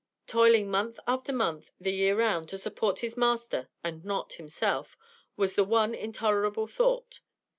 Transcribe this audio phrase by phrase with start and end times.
[0.25, 4.97] Toiling month after month the year round to support his master and not himself,
[5.37, 7.19] was the one intolerable thought.